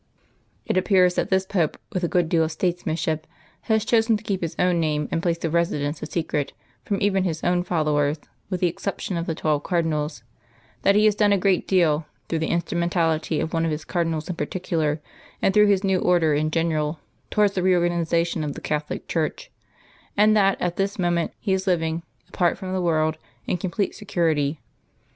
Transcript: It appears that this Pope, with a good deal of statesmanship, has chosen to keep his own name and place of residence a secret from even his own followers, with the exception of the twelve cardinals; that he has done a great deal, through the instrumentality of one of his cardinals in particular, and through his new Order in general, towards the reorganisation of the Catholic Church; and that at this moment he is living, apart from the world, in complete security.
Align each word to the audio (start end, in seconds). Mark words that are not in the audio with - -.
It 0.65 0.77
appears 0.77 1.13
that 1.13 1.29
this 1.29 1.45
Pope, 1.45 1.77
with 1.93 2.03
a 2.03 2.07
good 2.07 2.27
deal 2.27 2.43
of 2.43 2.51
statesmanship, 2.51 3.27
has 3.69 3.85
chosen 3.85 4.17
to 4.17 4.23
keep 4.23 4.41
his 4.41 4.55
own 4.57 4.79
name 4.79 5.07
and 5.11 5.21
place 5.21 5.43
of 5.43 5.53
residence 5.53 6.01
a 6.01 6.07
secret 6.07 6.53
from 6.83 6.99
even 7.03 7.23
his 7.23 7.43
own 7.43 7.61
followers, 7.63 8.17
with 8.49 8.61
the 8.61 8.67
exception 8.67 9.15
of 9.15 9.27
the 9.27 9.35
twelve 9.35 9.61
cardinals; 9.61 10.23
that 10.81 10.95
he 10.95 11.05
has 11.05 11.13
done 11.13 11.31
a 11.31 11.37
great 11.37 11.67
deal, 11.67 12.07
through 12.27 12.39
the 12.39 12.47
instrumentality 12.49 13.39
of 13.39 13.53
one 13.53 13.63
of 13.63 13.69
his 13.69 13.85
cardinals 13.85 14.27
in 14.27 14.35
particular, 14.35 14.99
and 15.39 15.53
through 15.53 15.67
his 15.67 15.83
new 15.83 15.99
Order 15.99 16.33
in 16.33 16.49
general, 16.49 16.99
towards 17.29 17.53
the 17.53 17.61
reorganisation 17.61 18.43
of 18.43 18.53
the 18.53 18.59
Catholic 18.59 19.07
Church; 19.07 19.51
and 20.17 20.35
that 20.35 20.59
at 20.59 20.77
this 20.77 20.97
moment 20.97 21.31
he 21.39 21.53
is 21.53 21.67
living, 21.67 22.01
apart 22.27 22.57
from 22.57 22.73
the 22.73 22.81
world, 22.81 23.19
in 23.45 23.55
complete 23.57 23.93
security. 23.93 24.59